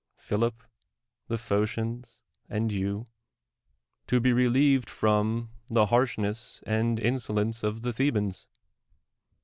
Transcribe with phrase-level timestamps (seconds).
[0.17, 0.63] Philip,
[1.27, 3.05] the Phocians, and you,
[4.07, 8.47] to be relievi^d from the harsh ness and insolence of the TlK hans.